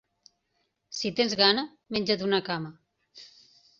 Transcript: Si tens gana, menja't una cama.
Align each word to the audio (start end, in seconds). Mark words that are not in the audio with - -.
Si 0.99 1.11
tens 1.19 1.37
gana, 1.41 1.67
menja't 1.97 2.27
una 2.31 2.43
cama. 2.49 2.73